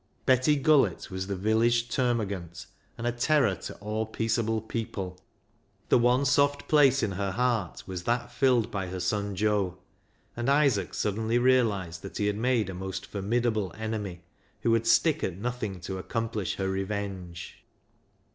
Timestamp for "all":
3.75-4.07